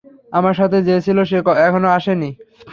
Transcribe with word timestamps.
আমার 0.31 0.55
সাথে 0.59 0.77
যে 0.87 0.95
ছিলো 1.05 1.21
সে 1.25 1.37
এখনও 1.67 1.89
আসেনি। 1.97 2.29